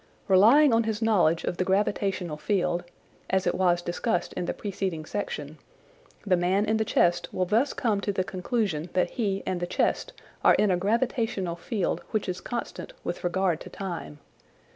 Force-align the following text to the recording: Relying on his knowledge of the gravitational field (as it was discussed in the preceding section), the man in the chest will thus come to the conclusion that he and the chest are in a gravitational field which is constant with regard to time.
Relying 0.27 0.73
on 0.73 0.85
his 0.85 0.99
knowledge 0.99 1.43
of 1.43 1.57
the 1.57 1.63
gravitational 1.63 2.35
field 2.37 2.83
(as 3.29 3.45
it 3.45 3.53
was 3.53 3.83
discussed 3.83 4.33
in 4.33 4.45
the 4.45 4.51
preceding 4.55 5.05
section), 5.05 5.59
the 6.25 6.35
man 6.35 6.65
in 6.65 6.77
the 6.77 6.83
chest 6.83 7.29
will 7.31 7.45
thus 7.45 7.71
come 7.71 8.01
to 8.01 8.11
the 8.11 8.23
conclusion 8.23 8.89
that 8.93 9.11
he 9.11 9.43
and 9.45 9.59
the 9.59 9.67
chest 9.67 10.13
are 10.43 10.55
in 10.55 10.71
a 10.71 10.75
gravitational 10.75 11.55
field 11.55 12.01
which 12.09 12.27
is 12.27 12.41
constant 12.41 12.93
with 13.03 13.23
regard 13.23 13.59
to 13.61 13.69
time. 13.69 14.17